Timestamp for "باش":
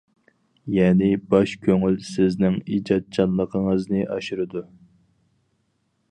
1.33-1.51